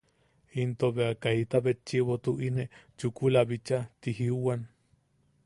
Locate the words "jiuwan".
4.23-4.61